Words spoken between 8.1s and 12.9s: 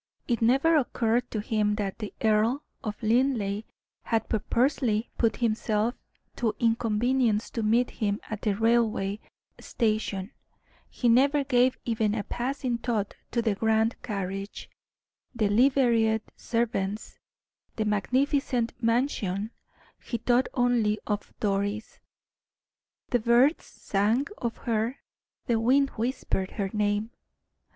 at the railway station; he never gave even a passing